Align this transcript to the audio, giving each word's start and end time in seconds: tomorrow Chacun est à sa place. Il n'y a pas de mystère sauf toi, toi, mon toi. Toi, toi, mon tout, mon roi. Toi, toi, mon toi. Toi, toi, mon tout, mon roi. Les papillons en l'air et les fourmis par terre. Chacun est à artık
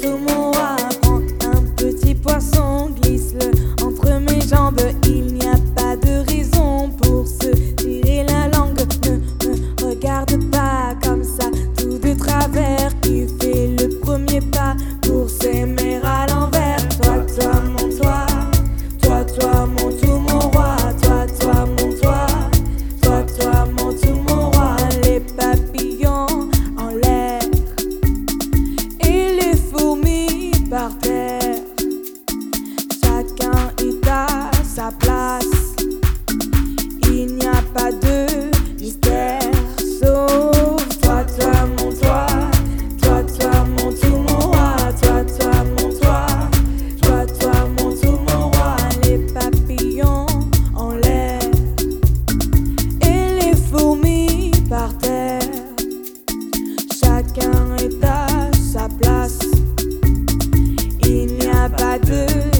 tomorrow 0.00 0.43
Chacun 30.74 30.90
est 33.78 34.08
à 34.08 34.50
sa 34.64 34.90
place. 34.98 35.76
Il 37.08 37.36
n'y 37.36 37.46
a 37.46 37.62
pas 37.72 37.92
de 37.92 38.50
mystère 38.80 39.52
sauf 39.78 40.88
toi, 41.00 41.24
toi, 41.38 41.52
mon 41.78 41.92
toi. 41.92 42.26
Toi, 43.00 43.22
toi, 43.22 43.64
mon 43.78 43.92
tout, 43.92 44.16
mon 44.16 44.50
roi. 44.50 44.74
Toi, 45.00 45.24
toi, 45.38 45.52
mon 45.78 45.90
toi. 45.96 46.26
Toi, 47.02 47.26
toi, 47.38 47.54
mon 47.78 47.90
tout, 47.94 48.18
mon 48.28 48.50
roi. 48.50 48.76
Les 49.04 49.18
papillons 49.32 50.26
en 50.74 50.94
l'air 50.94 51.40
et 53.00 53.44
les 53.44 53.54
fourmis 53.54 54.50
par 54.68 54.98
terre. 54.98 55.40
Chacun 57.00 57.76
est 57.76 58.04
à 58.04 58.33
artık 62.14 62.53